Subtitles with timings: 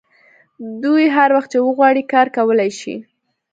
[0.83, 2.95] دوی هر وخت چې وغواړي کار کولی شي